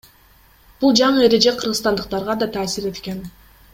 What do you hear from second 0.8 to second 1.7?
Бул жаңы эреже